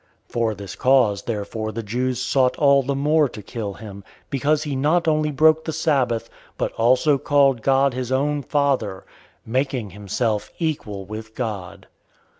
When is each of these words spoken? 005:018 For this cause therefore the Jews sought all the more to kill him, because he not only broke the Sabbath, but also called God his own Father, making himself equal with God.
005:018 0.29 0.31
For 0.31 0.55
this 0.55 0.75
cause 0.75 1.21
therefore 1.21 1.71
the 1.71 1.83
Jews 1.83 2.19
sought 2.19 2.57
all 2.57 2.81
the 2.81 2.95
more 2.95 3.29
to 3.29 3.41
kill 3.43 3.73
him, 3.75 4.03
because 4.31 4.63
he 4.63 4.75
not 4.75 5.07
only 5.07 5.29
broke 5.29 5.63
the 5.65 5.71
Sabbath, 5.71 6.27
but 6.57 6.71
also 6.71 7.19
called 7.19 7.61
God 7.61 7.93
his 7.93 8.11
own 8.11 8.41
Father, 8.41 9.05
making 9.45 9.91
himself 9.91 10.49
equal 10.57 11.05
with 11.05 11.35
God. 11.35 11.85